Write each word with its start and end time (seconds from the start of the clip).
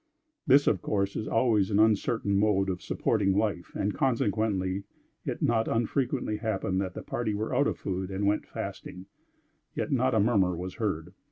This, 0.47 0.65
of 0.65 0.81
course, 0.81 1.15
is 1.15 1.27
always 1.27 1.69
an 1.69 1.77
uncertain 1.77 2.35
mode 2.35 2.71
of 2.71 2.81
supporting 2.81 3.37
life, 3.37 3.71
and, 3.75 3.93
consequently, 3.93 4.83
it 5.25 5.43
not 5.43 5.67
unfrequently 5.67 6.37
happened, 6.37 6.81
that 6.81 6.95
the 6.95 7.03
party 7.03 7.35
were 7.35 7.53
out 7.53 7.67
of 7.67 7.77
food 7.77 8.09
and 8.09 8.25
went 8.25 8.47
fasting; 8.47 9.05
yet, 9.75 9.91
not 9.91 10.15
a 10.15 10.19
murmur 10.19 10.57
was 10.57 10.77
heard. 10.81 11.13